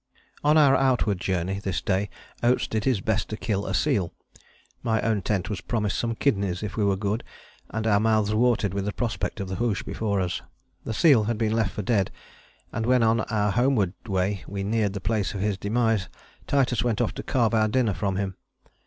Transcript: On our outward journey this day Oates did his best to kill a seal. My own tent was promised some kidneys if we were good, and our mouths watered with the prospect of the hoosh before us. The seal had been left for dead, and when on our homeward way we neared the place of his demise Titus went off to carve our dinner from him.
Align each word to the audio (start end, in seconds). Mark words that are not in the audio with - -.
On 0.43 0.57
our 0.57 0.75
outward 0.75 1.19
journey 1.19 1.59
this 1.59 1.79
day 1.79 2.09
Oates 2.41 2.65
did 2.67 2.85
his 2.85 3.01
best 3.01 3.29
to 3.29 3.37
kill 3.37 3.67
a 3.67 3.75
seal. 3.75 4.11
My 4.81 4.99
own 5.03 5.21
tent 5.21 5.47
was 5.47 5.61
promised 5.61 5.99
some 5.99 6.15
kidneys 6.15 6.63
if 6.63 6.75
we 6.75 6.83
were 6.83 6.95
good, 6.95 7.23
and 7.69 7.85
our 7.85 7.99
mouths 7.99 8.33
watered 8.33 8.73
with 8.73 8.85
the 8.85 8.93
prospect 8.93 9.39
of 9.39 9.47
the 9.47 9.57
hoosh 9.57 9.83
before 9.83 10.19
us. 10.19 10.41
The 10.85 10.93
seal 10.95 11.25
had 11.25 11.37
been 11.37 11.51
left 11.53 11.69
for 11.73 11.83
dead, 11.83 12.09
and 12.71 12.87
when 12.87 13.03
on 13.03 13.19
our 13.19 13.51
homeward 13.51 13.93
way 14.07 14.43
we 14.47 14.63
neared 14.63 14.93
the 14.93 15.01
place 15.01 15.35
of 15.35 15.41
his 15.41 15.55
demise 15.55 16.09
Titus 16.47 16.83
went 16.83 16.99
off 16.99 17.13
to 17.13 17.21
carve 17.21 17.53
our 17.53 17.67
dinner 17.67 17.93
from 17.93 18.15
him. 18.15 18.37